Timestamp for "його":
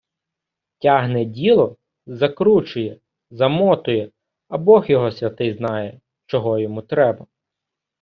4.91-5.11